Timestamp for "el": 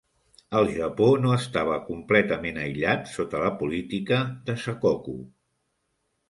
0.59-0.69